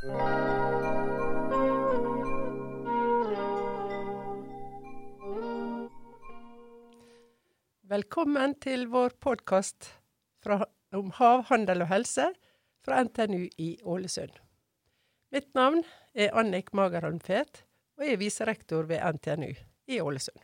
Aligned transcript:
Velkommen 0.00 0.14
til 8.64 8.86
vår 8.88 9.12
podkast 9.20 9.90
om 10.48 11.10
hav, 11.18 11.42
handel 11.50 11.84
og 11.84 11.90
helse 11.90 12.32
fra 12.80 13.02
NTNU 13.04 13.44
i 13.60 13.76
Ålesund. 13.84 14.32
Mitt 15.36 15.52
navn 15.52 15.84
er 16.16 16.32
Annik 16.32 16.72
Magerholm 16.72 17.20
Fet, 17.20 17.68
og 18.00 18.06
jeg 18.06 18.16
er 18.16 18.22
viserektor 18.22 18.88
ved 18.88 19.04
NTNU 19.04 19.52
i 19.52 20.00
Ålesund. 20.00 20.40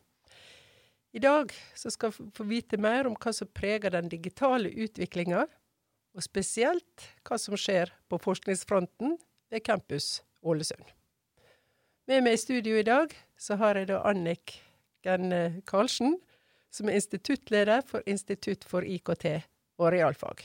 I 1.16 1.23
dag 1.25 1.48
skal 1.73 2.12
vi 2.12 2.29
få 2.36 2.45
vite 2.45 2.77
mer 2.77 3.09
om 3.09 3.16
hva 3.16 3.32
som 3.32 3.48
preger 3.48 3.88
den 3.96 4.12
digitale 4.12 4.68
utviklinga, 4.68 5.46
og 6.12 6.20
spesielt 6.20 7.09
hva 7.25 7.41
som 7.41 7.57
skjer 7.57 7.88
på 8.12 8.20
forskningsfronten 8.20 9.16
ved 9.50 9.64
Campus 9.64 10.23
Ålesund. 10.42 10.84
Med 12.06 12.23
meg 12.23 12.36
i 12.36 12.42
studio 12.42 12.78
i 12.78 12.86
dag 12.86 13.12
så 13.38 13.59
har 13.60 13.78
jeg 13.78 13.91
da 13.91 14.02
Annik 14.06 14.60
Genne 15.06 15.62
Karlsen, 15.66 16.19
som 16.70 16.88
er 16.91 16.98
instituttleder 17.00 17.82
for 17.86 18.05
Institutt 18.06 18.66
for 18.69 18.86
IKT 18.86 19.27
og 19.78 19.92
realfag. 19.95 20.45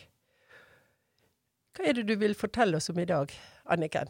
Hva 1.72 1.88
er 1.88 1.98
det 1.98 2.08
du 2.10 2.18
vil 2.20 2.36
fortelle 2.36 2.80
oss 2.82 2.92
om 2.92 3.00
i 3.00 3.08
dag, 3.08 3.32
Anniken? 3.72 4.10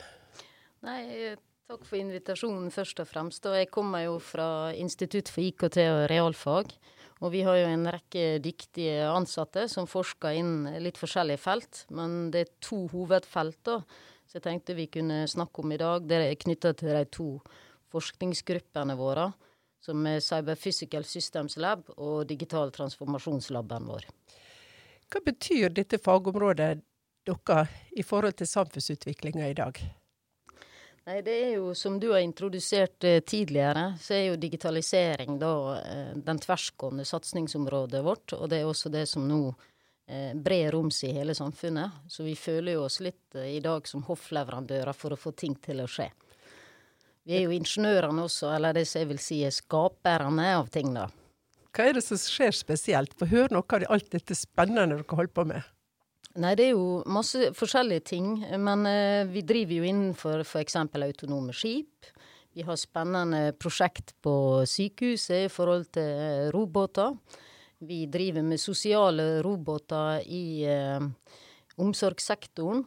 Nei, 0.82 1.36
takk 1.70 1.84
for 1.86 2.00
invitasjonen 2.00 2.72
først 2.74 3.04
og 3.04 3.10
fremst. 3.10 3.46
Og 3.46 3.58
jeg 3.60 3.70
kommer 3.74 4.06
jo 4.08 4.16
fra 4.24 4.72
Institutt 4.74 5.30
for 5.30 5.46
IKT 5.46 5.78
og 5.86 6.06
realfag. 6.12 6.74
Og 7.22 7.36
vi 7.36 7.44
har 7.46 7.60
jo 7.60 7.68
en 7.70 7.86
rekke 7.94 8.40
dyktige 8.42 9.06
ansatte 9.06 9.68
som 9.70 9.86
forsker 9.90 10.40
inn 10.40 10.56
litt 10.82 10.98
forskjellige 10.98 11.44
felt. 11.44 11.84
Men 11.94 12.32
det 12.34 12.42
er 12.42 12.56
to 12.66 12.88
hovedfelt 12.96 13.60
da, 13.68 13.78
så 14.32 14.40
jeg 14.40 14.46
tenkte 14.46 14.78
vi 14.78 14.86
kunne 14.88 15.26
snakke 15.28 15.60
om 15.60 15.74
i 15.76 15.78
dag. 15.82 16.06
Det 16.08 16.16
er 16.24 16.38
knytta 16.40 16.72
til 16.80 16.94
de 16.96 17.04
to 17.12 17.26
forskningsgruppene 17.92 18.96
våre 18.96 19.26
som 19.84 20.06
er 20.08 20.22
Cyber 20.24 20.56
Physical 20.56 21.04
Systems 21.04 21.58
Lab 21.60 21.90
og 21.98 22.30
Digital 22.30 22.72
transformasjonslaben 22.72 23.90
vår. 23.92 24.06
Hva 25.12 25.22
betyr 25.26 25.74
dette 25.76 26.00
fagområdet 26.00 26.78
dere 27.28 27.66
i 27.92 28.06
forhold 28.08 28.38
til 28.40 28.48
samfunnsutviklinga 28.48 29.50
i 29.50 29.58
dag? 29.58 29.82
Nei, 31.10 31.18
det 31.26 31.34
er 31.34 31.52
jo 31.58 31.74
som 31.76 31.98
du 32.00 32.12
har 32.14 32.22
introdusert 32.24 33.04
eh, 33.04 33.20
tidligere, 33.26 33.98
så 34.00 34.14
er 34.16 34.26
jo 34.30 34.40
digitalisering 34.40 35.42
da 35.42 35.54
eh, 35.82 36.12
den 36.16 36.40
tversgående 36.40 37.04
satsingsområdet 37.10 38.04
vårt. 38.06 38.38
Og 38.38 38.48
det 38.48 38.62
er 38.62 38.70
også 38.70 38.94
det 38.94 39.08
som 39.10 39.26
nå 39.28 39.42
eh, 40.12 40.70
roms 40.72 41.04
i 41.08 41.14
hele 41.16 41.36
samfunnet. 41.36 42.04
Så 42.08 42.24
vi 42.28 42.36
føler 42.36 42.76
jo 42.76 42.86
oss 42.86 43.00
litt 43.00 43.36
eh, 43.36 43.56
i 43.58 43.62
dag 43.64 43.88
som 43.88 44.04
hoffleverandører 44.04 44.94
for 44.94 45.16
å 45.16 45.20
få 45.20 45.32
ting 45.32 45.56
til 45.56 45.82
å 45.82 45.88
skje. 45.88 46.10
Vi 47.24 47.38
er 47.38 47.46
jo 47.46 47.54
ingeniørene 47.54 48.26
også, 48.26 48.50
eller 48.56 48.74
det 48.74 48.88
som 48.90 49.04
jeg 49.04 49.12
vil 49.12 49.22
si 49.22 49.42
er 49.46 49.54
skaperne 49.54 50.56
av 50.58 50.72
ting, 50.74 50.94
da. 50.96 51.08
Hva 51.72 51.86
er 51.88 51.96
det 51.96 52.04
som 52.04 52.20
skjer 52.20 52.56
spesielt? 52.56 53.14
Få 53.16 53.30
høre 53.32 53.54
noe 53.54 53.78
av 53.78 53.86
alt 53.94 54.10
dette 54.12 54.36
spennende 54.36 54.98
dere 54.98 55.16
holder 55.16 55.36
på 55.38 55.46
med. 55.54 55.70
Nei, 56.40 56.56
det 56.56 56.70
er 56.70 56.74
jo 56.78 57.02
masse 57.12 57.52
forskjellige 57.56 58.04
ting. 58.14 58.34
Men 58.60 58.86
eh, 58.88 59.24
vi 59.30 59.44
driver 59.44 59.80
jo 59.80 59.88
innenfor 59.88 60.44
f.eks. 60.44 60.78
autonome 60.80 61.56
skip. 61.56 62.12
Vi 62.52 62.66
har 62.68 62.80
spennende 62.80 63.54
prosjekt 63.60 64.12
på 64.24 64.34
sykehuset 64.68 65.46
i 65.46 65.52
forhold 65.52 65.88
til 65.96 66.52
roboter. 66.56 67.16
Vi 67.84 68.06
driver 68.06 68.42
med 68.42 68.60
sosiale 68.60 69.42
roboter 69.42 70.22
i 70.28 70.64
eh, 70.70 71.02
omsorgssektoren. 71.76 72.84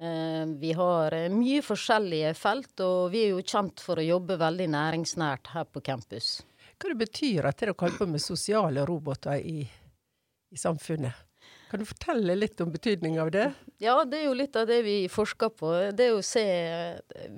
Eh, 0.00 0.46
vi 0.60 0.72
har 0.72 1.14
eh, 1.14 1.30
mye 1.32 1.62
forskjellige 1.64 2.34
felt, 2.36 2.74
og 2.84 3.14
vi 3.14 3.22
er 3.24 3.32
jo 3.32 3.40
kjent 3.40 3.80
for 3.80 3.96
å 3.96 4.04
jobbe 4.04 4.36
veldig 4.36 4.66
næringsnært 4.74 5.54
her 5.54 5.64
på 5.72 5.80
campus. 5.88 6.42
Hva 6.76 6.92
det 6.92 6.98
betyr 7.00 7.48
at 7.48 7.62
dere 7.62 7.72
holder 7.72 7.96
på 8.02 8.10
med 8.12 8.20
sosiale 8.20 8.84
roboter 8.84 9.40
i, 9.40 9.64
i, 9.64 10.60
samfunnet? 10.60 11.24
Kan 11.70 11.80
du 11.80 11.88
fortelle 11.88 12.36
litt 12.36 12.60
om 12.60 12.76
betydningen 12.76 13.24
av 13.24 13.32
det? 13.32 13.48
Ja, 13.80 13.96
det 14.04 14.20
er 14.20 14.28
jo 14.28 14.36
litt 14.36 14.60
av 14.60 14.68
det 14.68 14.82
vi 14.84 14.98
forsker 15.08 15.48
på. 15.48 15.72
Det 15.96 16.10
er 16.10 16.18
å 16.18 16.22
se 16.22 16.44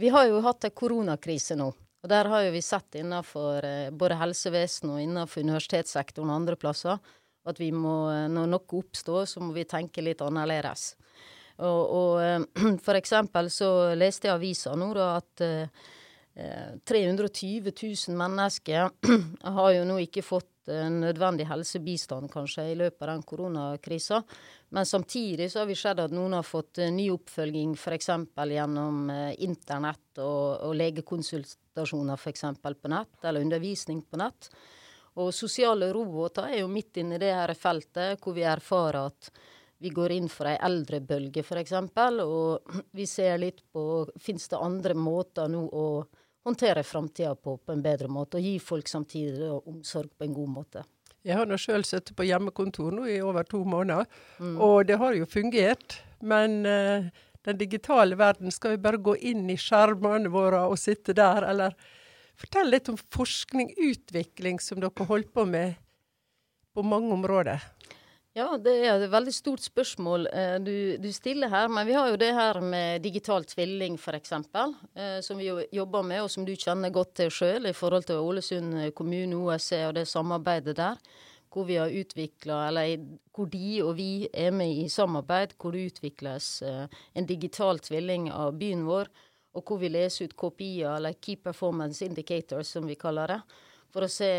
Vi 0.02 0.10
har 0.10 0.26
jo 0.26 0.42
hatt 0.42 0.66
en 0.66 0.74
koronakrise 0.74 1.54
nå. 1.54 1.70
Og 2.04 2.10
der 2.12 2.28
har 2.30 2.44
jo 2.44 2.52
vi 2.54 2.62
sett 2.62 2.98
innenfor 3.00 3.64
eh, 3.66 3.92
både 3.92 4.18
helsevesenet 4.20 4.92
og 4.92 5.02
innenfor 5.02 5.46
universitetssektoren 5.46 6.30
og 6.30 6.40
andre 6.42 6.58
plasser 6.60 7.00
at 7.46 7.60
vi 7.62 7.70
må, 7.74 8.10
når 8.30 8.48
noe 8.50 8.78
oppstår, 8.80 9.26
så 9.30 9.42
må 9.42 9.52
vi 9.54 9.62
tenke 9.70 10.02
litt 10.02 10.22
annerledes. 10.24 10.96
Og, 11.62 11.92
og 11.98 12.22
eh, 12.22 12.40
for 12.86 12.98
eksempel 12.98 13.50
så 13.52 13.70
leste 13.96 14.28
jeg 14.28 14.36
avisa 14.36 14.74
nå 14.78 14.90
da 14.96 15.12
at 15.20 15.44
eh, 15.44 15.84
320 16.36 17.72
000 18.08 18.16
mennesker 18.16 18.90
har 19.56 19.70
jo 19.72 19.84
nå 19.88 19.96
ikke 20.04 20.24
fått 20.24 20.68
eh, 20.68 20.84
nødvendig 20.92 21.46
helsebistand, 21.48 22.28
kanskje, 22.32 22.66
i 22.72 22.76
løpet 22.76 23.06
av 23.06 23.14
den 23.14 23.24
koronakrisa. 23.24 24.20
Men 24.76 24.86
samtidig 24.86 25.48
så 25.52 25.62
har 25.62 25.70
vi 25.70 25.78
sett 25.80 26.02
at 26.02 26.12
noen 26.12 26.36
har 26.36 26.44
fått 26.44 26.82
eh, 26.84 26.92
ny 26.92 27.08
oppfølging 27.14 27.72
f.eks. 27.80 28.10
gjennom 28.52 29.08
eh, 29.14 29.32
internett 29.48 30.20
og, 30.20 30.66
og 30.68 30.76
legekonsultasjoner 30.76 32.20
f.eks. 32.20 32.44
på 32.60 32.92
nett, 32.92 33.16
eller 33.24 33.46
undervisning 33.46 34.04
på 34.04 34.20
nett. 34.20 34.50
Og 35.16 35.32
sosiale 35.32 35.88
roboter 35.96 36.50
er 36.52 36.60
jo 36.60 36.68
midt 36.68 37.00
inne 37.00 37.16
i 37.16 37.22
det 37.22 37.32
her 37.32 37.54
feltet, 37.56 38.20
hvor 38.20 38.36
vi 38.36 38.44
erfarer 38.44 39.06
at 39.08 39.32
vi 39.80 39.88
går 39.92 40.12
inn 40.12 40.28
for 40.32 40.48
ei 40.48 40.56
eldrebølge, 40.68 41.40
f.eks. 41.40 41.72
Og 42.28 42.76
vi 43.00 43.08
ser 43.08 43.40
litt 43.40 43.64
på 43.72 44.04
Fins 44.20 44.52
det 44.52 44.60
andre 44.60 44.92
måter 44.92 45.48
nå 45.48 45.64
å 45.72 45.88
håndtere 46.46 46.84
framtida 46.86 47.34
på 47.34 47.56
på 47.58 47.74
en 47.74 47.82
bedre 47.84 48.08
måte, 48.12 48.38
og 48.38 48.46
gi 48.46 48.56
folk 48.62 48.88
samtidig 48.88 49.50
omsorg 49.58 50.12
på 50.16 50.28
en 50.28 50.36
god 50.36 50.52
måte? 50.60 50.84
Jeg 51.26 51.40
har 51.40 51.48
nå 51.50 51.58
sjøl 51.58 51.82
sittet 51.84 52.14
på 52.16 52.26
hjemmekontor 52.28 52.94
nå 52.94 53.08
i 53.10 53.18
over 53.18 53.46
to 53.48 53.64
måneder, 53.66 54.06
mm. 54.38 54.56
og 54.62 54.86
det 54.86 54.98
har 55.00 55.16
jo 55.18 55.26
fungert. 55.26 55.98
Men 56.22 56.60
uh, 56.62 57.08
den 57.46 57.58
digitale 57.58 58.18
verden, 58.18 58.54
skal 58.54 58.76
vi 58.76 58.82
bare 58.84 59.02
gå 59.02 59.16
inn 59.18 59.48
i 59.50 59.58
skjermene 59.58 60.30
våre 60.30 60.62
og 60.70 60.78
sitte 60.78 61.16
der, 61.18 61.46
eller 61.50 61.74
Fortell 62.36 62.68
litt 62.68 62.88
om 62.92 62.98
forskning, 63.00 63.70
utvikling, 63.80 64.60
som 64.60 64.80
dere 64.82 65.06
holder 65.08 65.30
på 65.32 65.46
med 65.48 65.78
på 66.76 66.82
mange 66.84 67.14
områder. 67.14 67.62
Ja, 68.36 68.50
det 68.60 68.72
er 68.84 69.00
et 69.00 69.08
veldig 69.08 69.32
stort 69.32 69.62
spørsmål 69.64 70.26
eh, 70.28 70.58
du, 70.60 70.74
du, 71.00 71.08
stiller 71.14 71.48
her. 71.48 71.70
Men 71.72 71.86
vi 71.88 71.94
har 71.96 72.10
jo 72.10 72.18
det 72.20 72.34
her 72.36 72.58
med 72.60 73.00
digital 73.00 73.46
tvilling 73.48 73.94
f.eks., 73.96 74.34
eh, 74.36 75.20
som 75.24 75.38
vi 75.40 75.46
jobber 75.72 76.04
med, 76.04 76.20
og 76.20 76.28
som 76.34 76.44
du 76.44 76.52
kjenner 76.52 76.92
godt 76.92 77.14
til 77.16 77.32
sjøl 77.32 77.70
i 77.70 77.72
forhold 77.72 78.04
til 78.10 78.20
Ålesund 78.20 78.74
kommune, 78.98 79.38
OSC 79.40 79.78
og 79.86 79.94
det 79.96 80.04
samarbeidet 80.10 80.76
der. 80.76 81.00
Hvor 81.48 81.64
vi 81.64 81.78
har 81.80 81.88
utvikla, 81.88 82.66
eller 82.68 83.06
hvor 83.32 83.48
de 83.48 83.80
og 83.80 83.94
vi 83.96 84.28
er 84.28 84.52
med 84.52 84.82
i 84.82 84.90
samarbeid, 84.92 85.56
hvor 85.56 85.72
det 85.72 85.86
utvikles 85.94 86.50
eh, 86.60 86.84
en 87.16 87.30
digital 87.30 87.80
tvilling 87.80 88.28
av 88.28 88.52
byen 88.60 88.84
vår, 88.84 89.08
og 89.56 89.64
hvor 89.64 89.80
vi 89.80 89.88
leser 89.88 90.28
ut 90.28 90.36
kopier, 90.36 90.98
eller 90.98 91.16
Key 91.16 91.40
Performance 91.40 92.04
Indicators, 92.04 92.68
som 92.76 92.84
vi 92.84 93.00
kaller 93.00 93.32
det, 93.32 93.40
for 93.96 94.04
å 94.04 94.12
se 94.12 94.30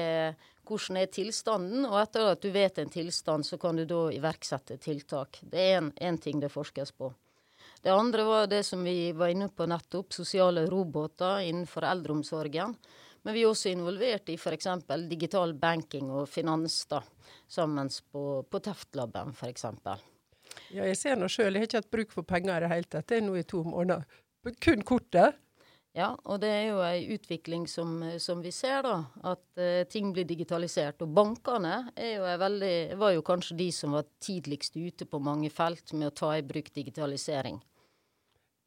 hvordan 0.68 1.00
er 1.01 1.07
tilstanden, 1.09 1.85
og 1.88 1.95
etter 1.97 2.28
at 2.29 2.44
du 2.44 2.51
vet 2.53 2.78
en 2.78 2.91
tilstand, 2.94 3.45
så 3.47 3.57
kan 3.57 3.79
du 3.79 3.88
da 3.90 4.03
iverksette 4.13 4.78
tiltak. 4.84 5.40
Det 5.41 5.63
er 5.72 5.88
én 6.03 6.19
ting 6.22 6.44
det 6.44 6.51
forskes 6.53 6.91
på. 6.94 7.09
Det 7.81 7.94
andre 7.94 8.25
var 8.28 8.50
det 8.51 8.62
som 8.68 8.84
vi 8.85 9.13
var 9.18 9.31
inne 9.34 9.47
på 9.50 9.66
nettopp, 9.69 10.12
sosiale 10.13 10.66
roboter 10.69 11.45
innenfor 11.47 11.88
eldreomsorgen. 11.88 12.75
Men 13.23 13.35
vi 13.35 13.41
er 13.45 13.50
også 13.50 13.72
involvert 13.72 14.29
i 14.29 14.38
f.eks. 14.38 14.68
digital 15.09 15.56
banking 15.57 16.12
og 16.13 16.29
finans, 16.29 16.78
da, 16.91 17.01
sammen 17.50 17.89
på, 18.12 18.44
på 18.45 18.62
Teftlaben 18.63 19.34
f.eks. 19.34 19.66
Ja, 20.75 20.84
jeg 20.84 21.00
ser 21.00 21.18
nå 21.18 21.31
sjøl, 21.31 21.56
jeg 21.56 21.63
har 21.63 21.72
ikke 21.72 21.81
hatt 21.81 21.94
bruk 21.97 22.13
for 22.13 22.28
penger 22.28 22.59
i 22.59 22.66
det 22.68 22.74
hele 22.75 22.91
tatt. 22.91 23.09
Det 23.09 23.19
er 23.22 23.25
nå 23.25 23.39
i 23.39 23.47
to 23.47 23.63
måneder. 23.66 24.06
Kun 24.63 24.86
kortet. 24.88 25.42
Ja, 25.98 26.12
og 26.30 26.42
det 26.44 26.50
er 26.54 26.66
jo 26.68 26.82
ei 26.86 27.08
utvikling 27.16 27.64
som, 27.70 27.96
som, 28.22 28.44
vi 28.46 28.52
ser, 28.54 28.84
da. 28.86 28.98
At 29.32 29.46
uh, 29.58 29.82
ting 29.90 30.12
blir 30.14 30.28
digitalisert. 30.30 31.02
Og 31.02 31.10
bankene 31.18 31.88
jo 31.98 32.28
veldig, 32.44 32.76
var 33.02 33.16
jo 33.16 33.24
kanskje 33.26 33.58
de 33.58 33.72
som 33.74 33.96
var 33.98 34.06
tidligst 34.22 34.78
ute 34.78 35.08
på 35.10 35.22
mange 35.26 35.50
felt 35.50 35.96
med 35.98 36.12
å 36.12 36.16
ta 36.22 36.36
i 36.38 36.46
bruk 36.46 36.70
digitalisering. 36.76 37.58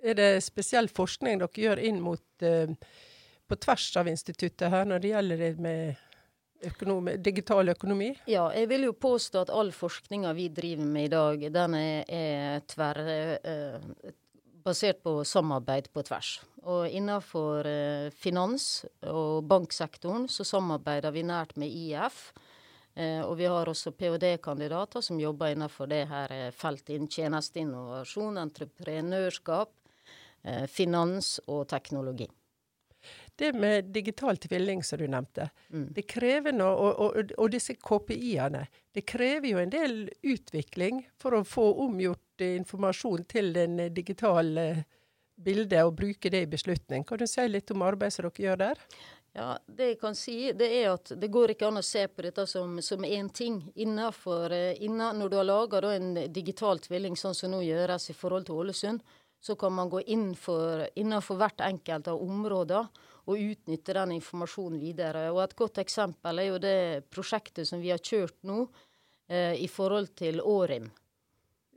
Er 0.03 0.17
det 0.19 0.31
spesiell 0.43 0.91
forskning 0.91 1.39
dere 1.39 1.67
gjør 1.67 1.83
inn 1.87 2.03
mot 2.03 2.47
uh, 2.47 2.75
på 3.47 3.59
tvers 3.63 3.91
av 4.01 4.11
instituttet 4.11 4.71
her, 4.73 4.89
når 4.91 5.03
det 5.03 5.15
gjelder 5.15 5.45
det 5.47 5.57
med 5.63 6.07
Økonomi, 6.61 7.15
digital 7.17 7.73
økonomi? 7.73 8.11
Ja, 8.29 8.51
jeg 8.53 8.69
vil 8.69 8.83
jo 8.85 8.93
påstå 8.93 9.47
at 9.47 9.53
all 9.57 9.71
forskninga 9.73 10.35
vi 10.37 10.51
driver 10.53 10.91
med 10.93 11.07
i 11.07 11.13
dag, 11.15 11.47
den 11.55 11.77
er, 11.79 12.03
er 12.13 12.67
tverr, 12.69 13.01
uh, 13.41 14.11
basert 14.65 15.03
på 15.03 15.25
samarbeid 15.25 15.89
på 15.93 16.03
tvers. 16.07 16.41
Og 16.63 16.89
innenfor 16.93 17.67
eh, 17.67 18.11
finans- 18.13 18.85
og 19.09 19.45
banksektoren 19.49 20.29
så 20.29 20.45
samarbeider 20.45 21.13
vi 21.15 21.23
nært 21.25 21.57
med 21.61 21.69
IF. 21.73 22.33
Eh, 22.95 23.21
og 23.23 23.37
vi 23.39 23.47
har 23.49 23.71
også 23.71 23.93
ph.d.-kandidater 23.97 25.01
som 25.03 25.21
jobber 25.23 25.55
innenfor 25.55 25.89
det 25.89 26.03
her 26.11 26.33
eh, 26.35 26.51
feltet 26.53 26.97
innen 26.97 27.09
tjenesteinnovasjon, 27.09 28.37
entreprenørskap. 28.43 29.73
eh, 30.43 30.67
finans 30.67 31.39
og 31.47 31.67
teknologi. 31.69 32.27
Det 33.37 33.53
med 33.57 33.85
digital 33.93 34.37
tvilling 34.37 34.83
som 34.85 34.99
du 34.99 35.07
nevnte, 35.09 35.51
Mm. 35.71 35.93
det 35.95 36.07
krever 36.09 36.53
noe, 36.53 36.75
og, 36.77 36.99
og, 37.17 37.33
og 37.39 37.51
disse 37.51 37.75
KPI-ene, 37.75 38.67
det 38.95 39.07
krever 39.07 39.49
jo 39.49 39.59
en 39.59 39.71
del 39.71 40.11
utvikling 40.23 41.05
for 41.17 41.33
å 41.39 41.45
få 41.45 41.65
omgjort 41.87 42.21
informasjon 42.45 43.25
til 43.31 43.53
den 43.57 43.79
eh, 43.81 43.93
digitale 43.93 44.85
bildet 45.41 45.85
og 45.85 45.95
bruke 45.97 46.31
det 46.33 46.45
i 46.45 46.51
beslutning. 46.51 47.05
Kan 47.05 47.19
du 47.19 47.27
si 47.29 47.47
litt 47.49 47.71
om 47.73 47.83
arbeidet 47.87 48.17
som 48.17 48.29
dere 48.29 48.45
gjør 48.47 48.61
der? 48.61 48.85
Ja, 49.33 49.59
Det 49.67 49.87
jeg 49.93 49.99
kan 50.01 50.17
si, 50.19 50.53
det 50.53 50.67
er 50.81 50.89
at 50.97 51.13
det 51.17 51.31
går 51.31 51.53
ikke 51.55 51.69
an 51.69 51.79
å 51.79 51.87
se 51.87 52.03
på 52.11 52.25
dette 52.27 52.47
som, 52.51 52.81
som 52.83 53.05
én 53.07 53.29
ting. 53.31 53.63
Innenfor, 53.77 54.51
eh, 54.53 54.83
innen, 54.83 55.19
når 55.19 55.31
du 55.31 55.37
har 55.39 55.47
laga 55.47 55.83
en 55.95 56.15
digital 56.33 56.83
tvilling, 56.83 57.17
sånn 57.17 57.35
som 57.35 57.53
nå 57.53 57.63
gjøres 57.63 58.11
i 58.11 58.17
forhold 58.17 58.49
til 58.49 58.59
Ålesund, 58.59 59.05
så 59.41 59.57
kan 59.57 59.73
man 59.73 59.89
gå 59.89 60.03
inn 60.13 60.35
for, 60.37 60.85
innenfor 60.97 61.39
hvert 61.41 61.63
enkelt 61.65 62.11
av 62.13 62.21
områder 62.21 62.89
og 63.31 63.39
utnytte 63.39 63.95
den 63.97 64.17
informasjonen 64.19 64.81
videre. 64.81 65.31
Og 65.33 65.43
Et 65.45 65.57
godt 65.57 65.79
eksempel 65.79 66.39
er 66.39 66.51
jo 66.51 66.59
det 66.59 67.05
prosjektet 67.09 67.69
som 67.69 67.81
vi 67.81 67.93
har 67.95 68.03
kjørt 68.03 68.37
nå 68.43 68.67
eh, 69.31 69.55
i 69.63 69.69
forhold 69.69 70.13
til 70.19 70.43
Årim. 70.43 70.91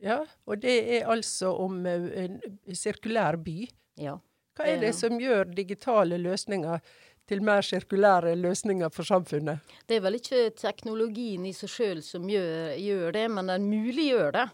Ja, 0.04 0.20
og 0.50 0.60
det 0.60 0.74
er 0.98 1.08
altså 1.12 1.54
om 1.64 1.86
eh, 1.88 2.10
en 2.26 2.40
sirkulær 2.76 3.38
by. 3.44 3.64
Ja. 4.02 4.18
Hva 4.58 4.68
er 4.68 4.82
det 4.82 4.92
Eh. 4.92 4.98
som 4.98 5.16
gjør 5.20 5.54
digitale 5.56 6.18
løsninger 6.20 6.82
til 7.26 7.42
mer 7.42 7.64
sirkulære 7.64 8.36
løsninger 8.36 8.92
for 8.92 9.08
samfunnet? 9.08 9.60
Det 9.88 9.96
er 9.96 10.04
vel 10.04 10.20
ikke 10.20 10.50
teknologien 10.60 11.46
i 11.48 11.54
seg 11.54 11.70
sjøl 11.72 12.04
som 12.04 12.28
gjør, 12.28 12.76
gjør 12.78 13.12
det, 13.16 13.30
men 13.32 13.48
den 13.48 13.70
muliggjør 13.70 14.32
det. 14.34 14.50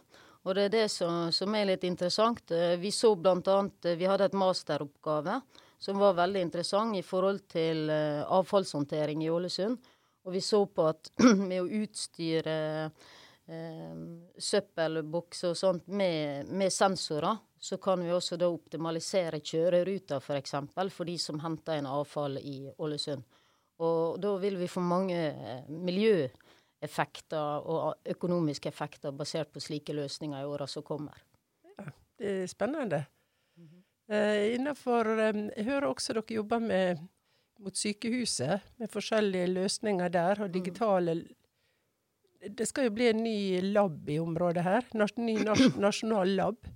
Og 0.46 0.56
det 0.56 0.64
er 0.70 0.70
det 0.70 0.92
som, 0.92 1.32
som 1.32 1.56
er 1.56 1.66
litt 1.66 1.84
interessant. 1.84 2.52
Eh, 2.52 2.78
Vi 2.78 2.92
så 2.92 3.16
eh, 3.18 3.96
vi 3.98 4.06
hadde 4.06 4.26
et 4.26 4.34
masteroppgave 4.38 5.42
som 5.80 5.98
var 5.98 6.14
veldig 6.14 6.42
interessant 6.42 6.96
i 6.96 7.02
forhold 7.02 7.48
til 7.48 7.90
avfallshåndtering 7.90 9.24
i 9.24 9.30
Ålesund. 9.30 9.78
Og 10.26 10.34
vi 10.34 10.42
så 10.42 10.66
på 10.66 10.88
at 10.88 11.10
med 11.50 11.62
å 11.64 11.70
utstyre 11.84 12.92
søppelbokser 13.50 15.54
og 15.54 15.58
sånt 15.58 15.88
med, 15.88 16.50
med 16.54 16.74
sensorer, 16.74 17.38
så 17.60 17.78
kan 17.78 18.04
vi 18.04 18.12
også 18.14 18.38
da 18.40 18.48
optimalisere 18.48 19.42
kjøreruta, 19.44 20.20
f.eks. 20.20 20.28
For, 20.28 20.40
eksempel, 20.40 20.92
for 20.94 21.10
de 21.10 21.18
som 21.20 21.42
henter 21.44 21.80
inn 21.80 21.90
avfall 21.90 22.40
i 22.40 22.70
Ålesund. 22.78 23.26
Og 23.84 24.20
da 24.20 24.34
vil 24.40 24.58
vi 24.60 24.68
få 24.68 24.84
mange 24.84 25.18
eh, 25.18 25.68
miljøeffekter 25.72 27.68
og 27.68 28.10
økonomiske 28.12 28.72
effekter 28.72 29.16
basert 29.16 29.52
på 29.56 29.64
slike 29.64 29.96
løsninger 29.96 30.42
i 30.42 30.48
åra 30.48 30.68
som 30.68 30.84
kommer. 30.88 31.20
Ja, 31.78 31.88
Det 32.20 32.36
er 32.44 32.52
spennende. 32.52 33.06
Uh, 34.10 34.56
innenfor, 34.56 35.06
um, 35.06 35.44
jeg 35.54 35.68
hører 35.68 35.86
også 35.86 36.16
dere 36.18 36.34
jobber 36.34 36.64
med, 36.64 37.02
mot 37.62 37.76
sykehuset, 37.78 38.64
med 38.82 38.90
forskjellige 38.90 39.52
løsninger 39.52 40.10
der, 40.10 40.42
og 40.42 40.54
digitale 40.54 41.14
Det 42.40 42.66
skal 42.66 42.88
jo 42.88 42.96
bli 42.96 43.10
en 43.12 43.24
ny 43.24 43.62
lab 43.74 44.10
i 44.10 44.20
området 44.20 44.64
her. 44.64 44.86
Ny 45.18 45.40
nas 45.44 45.66
nasjonal 45.88 46.36
lab. 46.36 46.70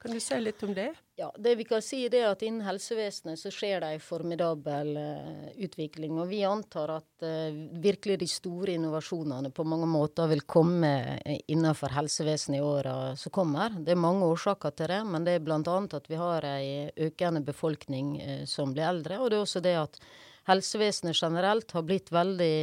Kan 0.00 0.14
du 0.16 0.20
si 0.20 0.36
litt 0.40 0.62
om 0.64 0.70
det? 0.72 0.94
Ja, 1.16 1.28
Det 1.36 1.54
vi 1.54 1.64
kan 1.68 1.82
si 1.84 2.06
er 2.06 2.30
at 2.30 2.40
innen 2.40 2.64
helsevesenet 2.64 3.36
så 3.36 3.50
skjer 3.52 3.82
det 3.82 3.88
en 3.92 4.00
formidabel 4.00 4.94
uh, 4.96 5.50
utvikling. 5.60 6.14
Og 6.16 6.30
vi 6.30 6.38
antar 6.48 6.94
at 6.94 7.24
uh, 7.26 7.52
virkelig 7.84 8.16
de 8.22 8.28
store 8.32 8.78
innovasjonene 8.78 9.50
på 9.52 9.66
mange 9.68 9.84
måter 9.90 10.30
vil 10.30 10.40
komme 10.48 10.92
uh, 11.20 11.34
innenfor 11.52 11.92
helsevesenet 11.92 12.62
i 12.62 12.64
åra 12.64 12.94
som 13.20 13.34
kommer. 13.36 13.76
Det 13.76 13.92
er 13.92 14.00
mange 14.00 14.24
årsaker 14.24 14.72
til 14.72 14.88
det, 14.94 15.02
men 15.04 15.28
det 15.28 15.36
er 15.36 15.44
bl.a. 15.44 15.60
at 16.00 16.08
vi 16.08 16.22
har 16.22 16.48
en 16.48 17.04
økende 17.10 17.44
befolkning 17.44 18.16
som 18.48 18.72
blir 18.72 18.88
eldre. 18.88 19.20
Og 19.20 19.28
det 19.28 19.36
er 19.36 19.44
også 19.44 19.64
det 19.68 19.76
at 19.82 20.00
helsevesenet 20.48 21.20
generelt 21.20 21.76
har 21.76 21.84
blitt 21.84 22.08
veldig 22.08 22.56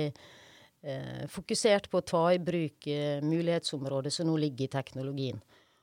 fokusert 1.28 1.90
på 1.92 2.00
å 2.00 2.06
ta 2.06 2.22
i 2.32 2.40
bruk 2.40 2.86
mulighetsområdet 3.26 4.14
som 4.14 4.28
nå 4.30 4.36
ligger 4.40 4.68
i 4.68 4.72
teknologien. 4.72 5.42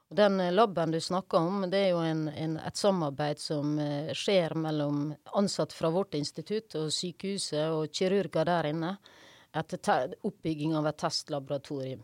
Og 0.08 0.16
Den 0.16 0.38
laben 0.54 0.94
du 0.94 1.00
snakker 1.00 1.38
om, 1.42 1.64
det 1.70 1.80
er 1.80 1.90
jo 1.90 2.00
en, 2.04 2.28
en, 2.28 2.54
et 2.62 2.78
samarbeid 2.78 3.42
som 3.42 3.74
skjer 4.14 4.54
mellom 4.54 5.08
ansatte 5.34 5.76
fra 5.76 5.90
vårt 5.90 6.14
institutt 6.14 6.76
og 6.78 6.92
sykehuset 6.94 7.74
og 7.74 7.90
kirurger 7.92 8.48
der 8.48 8.70
inne 8.70 8.94
etter 9.54 10.14
oppbygging 10.22 10.74
av 10.78 10.88
et 10.90 11.00
testlaboratorium. 11.02 12.02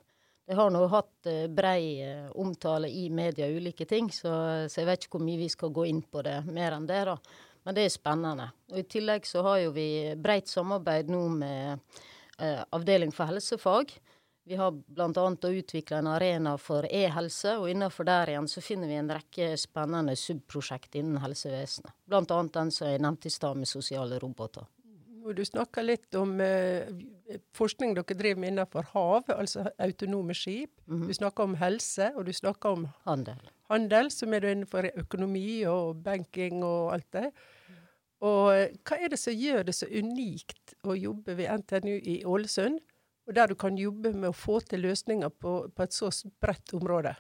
Det 0.51 0.57
har 0.59 0.71
nå 0.75 0.81
hatt 0.91 1.29
brei 1.55 2.03
omtale 2.35 2.89
i 2.91 3.05
media 3.15 3.47
ulike 3.47 3.87
ting, 3.87 4.09
så, 4.11 4.33
så, 4.67 4.81
jeg 4.81 4.89
vet 4.89 5.05
ikke 5.05 5.19
hvor 5.19 5.23
mye 5.29 5.39
vi 5.39 5.51
skal 5.53 5.71
gå 5.71 5.85
inn 5.87 6.01
på 6.03 6.25
det 6.27 6.41
mer 6.49 6.75
enn 6.75 6.89
det. 6.91 7.05
da. 7.07 7.15
Men 7.63 7.77
det 7.77 7.85
er 7.87 7.93
spennende. 7.95 8.49
Og 8.73 8.81
I 8.81 8.87
tillegg 8.91 9.29
så 9.29 9.45
har 9.47 9.61
jo 9.63 9.75
vi 9.77 9.87
breit 10.19 10.51
samarbeid 10.51 11.13
nå 11.13 11.21
med 11.37 12.01
avdeling 12.71 13.13
for 13.13 13.31
helsefag. 13.31 13.93
Vi 14.51 14.57
har 14.57 14.71
bl.a. 14.71 15.37
utvikla 15.49 15.99
en 15.99 16.07
arena 16.07 16.57
for 16.59 16.87
e-helse, 16.91 17.53
og 17.61 17.71
innenfor 17.71 18.07
der 18.09 18.33
igjen 18.33 18.49
så 18.51 18.63
finner 18.65 18.89
vi 18.91 18.97
en 18.99 19.13
rekke 19.13 19.53
spennende 19.61 20.17
subprosjekt 20.19 20.97
innen 20.99 21.21
helsevesenet. 21.23 21.93
Bl.a. 22.11 22.41
den 22.57 22.73
som 22.75 22.89
jeg 22.89 23.03
nevnte 23.05 23.31
i 23.31 23.35
stad 23.35 23.61
med 23.61 23.71
sosiale 23.71 24.19
roboter. 24.19 24.67
Du 25.21 25.45
snakker 25.45 25.85
litt 25.85 26.17
om 26.17 26.33
eh, 26.41 26.89
forskning 27.55 27.93
dere 27.95 28.17
driver 28.17 28.41
med 28.41 28.55
innenfor 28.55 28.89
hav, 28.95 29.31
altså 29.37 29.69
autonome 29.79 30.35
skip. 30.35 30.73
Mm 30.87 31.03
-hmm. 31.03 31.07
Du 31.07 31.15
snakker 31.15 31.45
om 31.45 31.55
helse, 31.55 32.13
og 32.17 32.27
du 32.27 32.33
snakker 32.33 32.69
om 32.69 32.89
handel. 33.05 33.51
handel, 33.69 34.11
som 34.11 34.35
er 34.35 34.45
innenfor 34.45 34.91
økonomi 34.97 35.63
og 35.65 36.03
banking 36.03 36.65
og 36.65 36.93
alt 36.95 37.13
det. 37.13 37.33
Og 38.21 38.77
hva 38.85 38.99
er 39.01 39.13
det 39.13 39.21
som 39.21 39.37
gjør 39.37 39.65
det 39.69 39.75
så 39.79 39.89
unikt 39.89 40.75
å 40.85 40.97
jobbe 40.97 41.39
ved 41.39 41.63
NTNU 41.63 41.97
i 41.97 42.21
Ålesund, 42.29 42.81
og 43.29 43.37
der 43.37 43.51
du 43.51 43.57
kan 43.57 43.79
jobbe 43.79 44.13
med 44.13 44.33
å 44.33 44.37
få 44.37 44.59
til 44.67 44.85
løsninger 44.85 45.33
på, 45.41 45.55
på 45.73 45.85
et 45.87 45.95
så 45.97 46.11
bredt 46.43 46.75
område? 46.77 47.15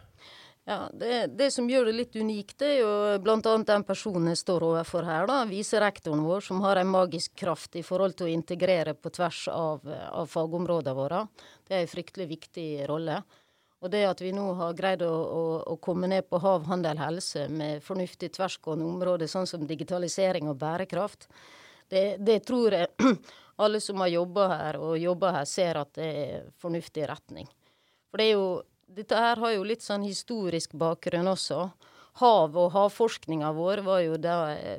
Ja, 0.68 0.90
det, 0.92 1.26
det, 1.38 1.48
som 1.50 1.70
gjør 1.70 1.88
det 1.88 1.94
litt 1.96 2.16
unikt, 2.16 2.58
det 2.60 2.68
er 2.74 2.80
jo 2.82 2.92
bl.a. 3.24 3.38
den 3.66 3.84
personen 3.88 4.28
jeg 4.30 4.38
står 4.42 4.66
overfor 4.68 5.06
her, 5.08 5.24
da, 5.26 5.40
viserektoren 5.48 6.20
vår, 6.22 6.44
som 6.46 6.60
har 6.62 6.78
en 6.78 6.92
magisk 6.92 7.32
kraft 7.40 7.78
i 7.80 7.82
forhold 7.82 8.18
til 8.18 8.28
å 8.28 8.34
integrere 8.34 8.94
på 8.94 9.10
tvers 9.16 9.46
av, 9.50 9.88
av 9.88 10.28
fagområdene 10.30 10.94
våre. 10.94 11.24
Det 11.66 11.78
er 11.78 11.86
en 11.86 11.90
fryktelig 11.90 12.28
viktig 12.34 12.68
rolle. 12.90 13.22
Og 13.80 13.88
det 13.88 14.02
at 14.04 14.20
vi 14.20 14.32
nå 14.36 14.44
har 14.58 14.76
greid 14.76 15.02
å, 15.06 15.08
å, 15.10 15.44
å 15.72 15.76
komme 15.80 16.08
ned 16.10 16.26
på 16.28 16.40
hav, 16.42 16.66
handel, 16.68 16.98
helse 17.00 17.46
med 17.48 17.80
fornuftig 17.84 18.28
tversgående 18.36 18.84
områder, 18.84 19.30
sånn 19.30 19.48
som 19.48 19.64
digitalisering 19.66 20.50
og 20.52 20.58
bærekraft, 20.60 21.30
det, 21.90 22.18
det 22.20 22.42
tror 22.46 22.76
jeg 22.76 22.90
alle 23.64 23.80
som 23.80 24.02
har 24.04 24.12
jobba 24.12 24.48
her 24.52 24.80
og 24.80 24.98
jobba 25.00 25.32
her, 25.38 25.48
ser 25.48 25.80
at 25.80 25.94
det 25.96 26.10
er 26.24 26.50
fornuftig 26.60 27.06
retning. 27.08 27.48
For 28.10 28.20
det 28.20 28.26
er 28.28 28.36
jo, 28.36 28.50
dette 29.00 29.22
her 29.24 29.40
har 29.40 29.54
jo 29.54 29.64
litt 29.66 29.84
sånn 29.84 30.04
historisk 30.04 30.76
bakgrunn 30.78 31.30
også. 31.32 31.62
Hav 32.20 32.56
og 32.58 32.72
havforskninga 32.74 33.52
vår 33.56 33.80
var 33.86 34.00
jo 34.02 34.16
da 34.20 34.34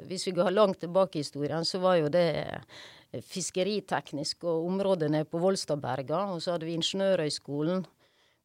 Hvis 0.06 0.28
vi 0.28 0.34
går 0.36 0.52
langt 0.52 0.82
tilbake 0.84 1.18
i 1.18 1.24
historien, 1.24 1.64
så 1.66 1.80
var 1.82 1.96
jo 1.98 2.10
det 2.12 2.28
fiskeriteknisk 3.32 4.44
og 4.46 4.68
områdene 4.68 5.24
på 5.25 5.40
Volstadberga. 5.42 6.25
Og 6.36 6.44
så 6.44 6.54
hadde 6.54 6.68
vi 6.68 6.75
Ingeniørhøgskolen 6.78 7.86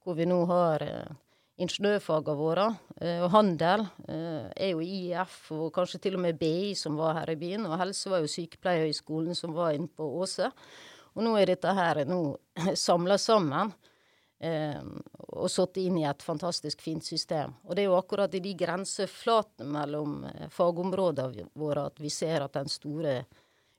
hvor 0.07 0.15
vi 0.15 0.27
nå 0.29 0.39
har 0.47 0.83
eh, 0.87 1.15
ingeniørfagene 1.59 2.39
våre. 2.39 2.67
Eh, 3.01 3.19
og 3.25 3.33
handel 3.35 3.83
eh, 4.07 4.45
er 4.55 4.71
jo 4.71 4.85
IF, 4.85 5.41
og 5.57 5.73
kanskje 5.75 6.05
til 6.05 6.19
og 6.19 6.23
med 6.23 6.39
BI 6.39 6.77
som 6.79 6.99
var 7.01 7.19
her 7.19 7.33
i 7.35 7.41
byen. 7.41 7.67
Og 7.67 7.75
helse 7.81 8.13
var 8.13 8.23
jo 8.23 8.31
Sykepleierhøgskolen 8.31 9.35
som 9.35 9.57
var 9.57 9.75
inne 9.75 9.91
på 9.91 10.07
Åse. 10.23 10.53
Og 11.17 11.27
nå 11.27 11.35
er 11.41 11.51
dette 11.51 11.75
her 11.75 12.05
samla 12.87 13.19
sammen. 13.19 13.75
Og 14.37 15.49
satt 15.49 15.79
inn 15.81 15.95
i 15.97 16.05
et 16.05 16.21
fantastisk 16.23 16.83
fint 16.85 17.01
system. 17.03 17.55
Og 17.65 17.73
det 17.73 17.83
er 17.83 17.89
jo 17.89 17.97
akkurat 17.97 18.35
i 18.37 18.43
de 18.45 18.53
grenseflatene 18.61 19.71
mellom 19.73 20.19
fagområdene 20.53 21.47
våre 21.57 21.87
at 21.89 22.03
vi 22.05 22.13
ser 22.13 22.45
at 22.45 22.53
den 22.53 22.69
store 22.69 23.23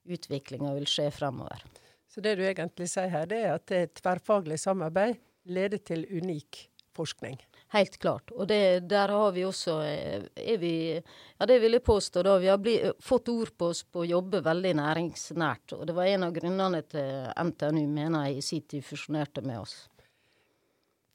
utviklinga 0.10 0.74
vil 0.74 0.90
skje 0.90 1.12
fremover. 1.14 1.62
Så 2.10 2.26
det 2.26 2.40
du 2.40 2.44
egentlig 2.48 2.90
sier 2.90 3.14
her, 3.14 3.30
det 3.30 3.44
er 3.44 3.54
at 3.54 3.68
det 3.70 3.84
er 3.84 3.94
tverrfaglig 4.02 4.58
samarbeid 4.58 5.22
leder 5.50 5.82
til 5.84 6.06
unik 6.10 6.68
forskning. 6.98 7.38
Helt 7.76 7.98
klart. 7.98 8.32
Og 8.32 8.48
det, 8.48 8.88
der 8.90 9.12
har 9.12 9.32
vi 9.36 9.44
også 9.46 9.76
er 9.84 10.58
vi, 10.62 11.02
Ja, 11.38 11.46
det 11.46 11.60
vil 11.62 11.76
jeg 11.76 11.84
påstå, 11.84 12.24
da. 12.24 12.38
Vi 12.40 12.48
har 12.48 12.62
bli, 12.64 12.78
fått 13.04 13.30
ord 13.30 13.52
på 13.58 13.72
oss 13.74 13.84
på 13.84 14.06
å 14.06 14.08
jobbe 14.08 14.42
veldig 14.46 14.74
næringsnært. 14.80 15.76
Og 15.78 15.84
det 15.88 15.96
var 15.98 16.08
en 16.08 16.26
av 16.30 16.34
grunnene 16.34 16.82
til 16.88 17.28
NTNU, 17.50 17.84
mener 17.92 18.30
jeg, 18.30 18.38
i 18.38 18.48
sin 18.48 18.66
tid 18.72 18.86
fusjonerte 18.88 19.44
med 19.46 19.60
oss. 19.66 19.76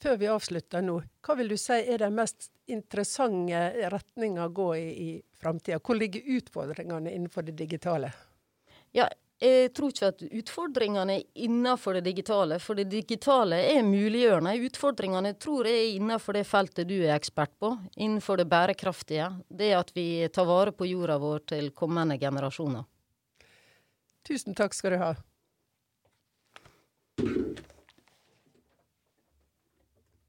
Før 0.02 0.18
vi 0.18 0.28
avslutter 0.28 0.82
nå, 0.82 0.96
hva 1.22 1.34
vil 1.38 1.52
du 1.54 1.56
si 1.60 1.78
er 1.78 2.02
den 2.02 2.16
mest 2.16 2.50
interessante 2.66 3.88
retninga 3.92 4.48
å 4.48 4.54
gå 4.54 4.68
i 4.76 4.86
i 4.92 5.10
framtida? 5.38 5.78
Hvor 5.78 5.98
ligger 5.98 6.26
utfordringene 6.36 7.14
innenfor 7.14 7.46
det 7.46 7.54
digitale? 7.58 8.10
Ja, 8.92 9.06
jeg 9.42 9.72
tror 9.74 9.90
ikke 9.90 10.08
at 10.12 10.20
utfordringene 10.22 11.16
er 11.18 11.44
innenfor 11.46 11.96
det 11.98 12.04
digitale, 12.06 12.60
for 12.62 12.78
det 12.78 12.84
digitale 12.92 13.58
er 13.72 13.82
muliggjørende. 13.82 14.54
Utfordringene 14.68 15.32
tror 15.42 15.66
jeg 15.66 15.80
er 15.80 15.96
innenfor 15.96 16.38
det 16.38 16.44
feltet 16.46 16.86
du 16.86 16.94
er 17.00 17.16
ekspert 17.16 17.50
på, 17.58 17.72
innenfor 17.96 18.38
det 18.38 18.46
bærekraftige. 18.52 19.32
Det 19.50 19.72
at 19.74 19.90
vi 19.96 20.06
tar 20.30 20.46
vare 20.46 20.74
på 20.76 20.86
jorda 20.86 21.18
vår 21.18 21.42
til 21.54 21.72
kommende 21.74 22.20
generasjoner. 22.22 22.86
Tusen 24.22 24.54
takk 24.54 24.78
skal 24.78 24.94
du 24.94 25.02
ha. 25.02 25.12